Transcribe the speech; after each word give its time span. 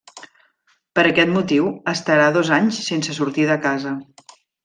Per 0.99 1.03
aquest 1.09 1.31
motiu, 1.33 1.67
estarà 1.93 2.31
dos 2.39 2.51
anys 2.59 2.81
sense 2.87 3.17
sortir 3.19 3.47
de 3.51 3.59
casa. 3.69 3.93